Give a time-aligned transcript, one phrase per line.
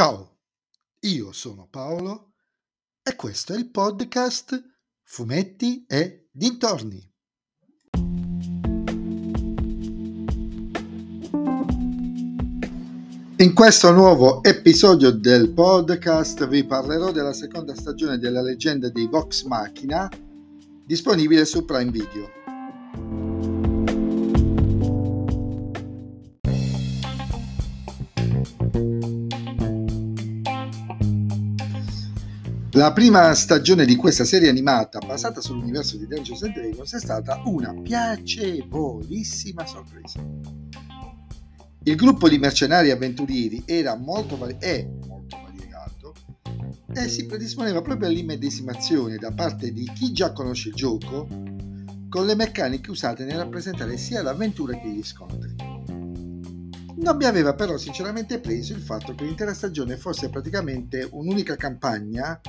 [0.00, 0.38] Ciao,
[1.00, 2.32] io sono Paolo
[3.02, 4.58] e questo è il podcast
[5.02, 7.06] Fumetti e Dintorni.
[13.36, 19.44] In questo nuovo episodio del podcast vi parlerò della seconda stagione della leggenda di Vox
[19.44, 20.08] Machina
[20.86, 23.29] disponibile su Prime Video.
[32.80, 37.42] La prima stagione di questa serie animata basata sull'universo di Dungeons and Dragons è stata
[37.44, 40.18] una piacevolissima sorpresa.
[41.82, 46.14] Il gruppo di mercenari avventurieri era molto, vari- è molto variegato
[46.94, 51.28] e si predisponeva proprio all'immedesimazione da parte di chi già conosce il gioco
[52.08, 55.69] con le meccaniche usate nel rappresentare sia l'avventura che gli scontri.
[56.96, 62.40] Non mi aveva però sinceramente preso il fatto che l'intera stagione fosse praticamente un'unica campagna,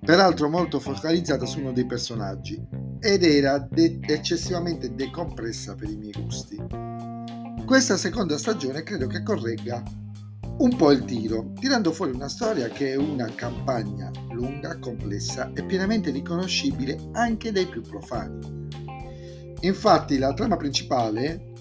[0.00, 2.62] peraltro molto focalizzata su uno dei personaggi,
[3.00, 6.56] ed era de- eccessivamente decompressa per i miei gusti.
[7.66, 9.82] Questa seconda stagione credo che corregga
[10.56, 15.64] un po' il tiro, tirando fuori una storia che è una campagna lunga, complessa e
[15.64, 18.68] pienamente riconoscibile anche dai più profani.
[19.60, 21.53] Infatti la trama principale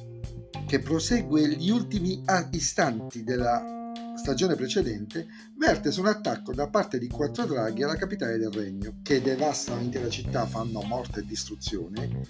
[0.74, 7.08] che prosegue gli ultimi istanti della stagione precedente, verte su un attacco da parte di
[7.08, 12.26] quattro draghi alla capitale del regno, che devastano l'intera città, fanno morte e distruzione,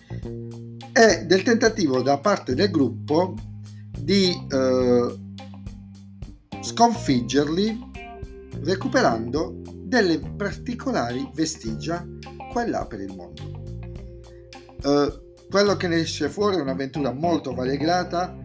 [0.91, 3.33] e del tentativo da parte del gruppo
[3.97, 5.19] di eh,
[6.61, 7.91] sconfiggerli
[8.59, 12.05] recuperando delle particolari vestigia
[12.51, 13.61] qua e là per il mondo.
[14.83, 15.22] Uh,
[15.53, 18.35] quello che ne esce fuori è un'avventura molto variegata,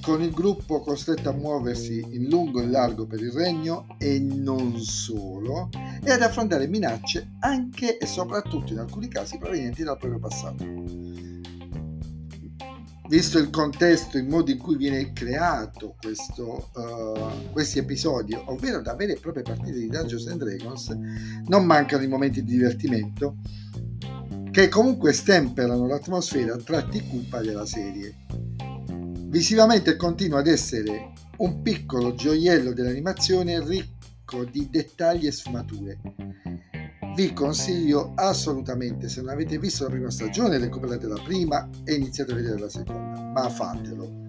[0.00, 4.78] con il gruppo costretto a muoversi in lungo e largo per il regno e non
[4.78, 5.70] solo,
[6.04, 10.64] e ad affrontare minacce anche e soprattutto in alcuni casi provenienti dal proprio passato.
[13.08, 18.94] Visto il contesto, il modo in cui viene creato questo, uh, questi episodi, ovvero da
[18.94, 20.90] vere e proprie partite di Dungeons and Dragons,
[21.46, 23.38] non mancano i momenti di divertimento
[24.56, 28.14] che comunque stemperano l'atmosfera a tratti cupa della serie.
[29.26, 35.98] Visivamente continua ad essere un piccolo gioiello dell'animazione ricco di dettagli e sfumature.
[37.14, 42.32] Vi consiglio assolutamente, se non avete visto la prima stagione, recuperate la prima e iniziate
[42.32, 44.24] a vedere la seconda, ma fatelo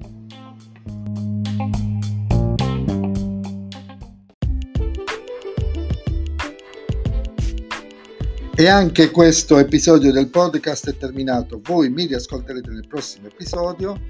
[8.59, 11.61] E anche questo episodio del podcast è terminato.
[11.61, 14.01] Voi mi riascolterete nel prossimo episodio.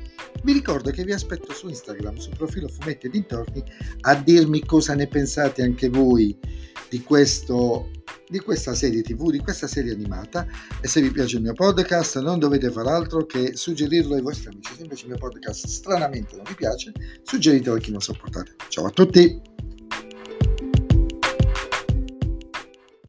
[0.42, 3.62] Vi ricordo che vi aspetto su Instagram, sul profilo Fumetti e Dintorni,
[4.04, 6.40] a dirmi cosa ne pensate anche voi
[6.88, 7.92] di, questo,
[8.30, 10.48] di questa serie TV, di questa serie animata.
[10.80, 14.48] E se vi piace il mio podcast, non dovete fare altro che suggerirlo ai vostri
[14.48, 14.76] amici.
[14.78, 18.56] Se invece il mio podcast stranamente non vi piace, suggeritelo a chi non sopportate.
[18.70, 19.57] Ciao a tutti!